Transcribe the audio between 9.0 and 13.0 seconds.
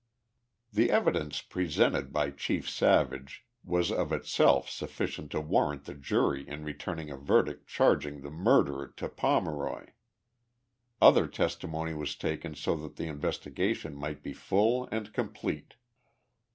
Pomeroy. Other testimony was taken so that